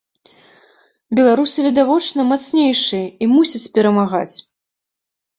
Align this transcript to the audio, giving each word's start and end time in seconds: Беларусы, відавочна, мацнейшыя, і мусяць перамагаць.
Беларусы, 1.17 1.59
відавочна, 1.67 2.25
мацнейшыя, 2.31 3.03
і 3.25 3.27
мусяць 3.35 3.69
перамагаць. 3.77 4.35